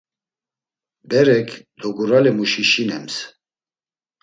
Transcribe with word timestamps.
Berek 1.09 1.49
doguralemuşi 1.81 2.63
şinems. 2.71 3.15